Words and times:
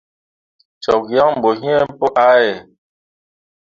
Cok 0.83 1.03
yan 1.15 1.33
bo 1.41 1.49
yiŋ 1.61 1.83
pu 1.97 2.05
ʼahe. 2.15 2.51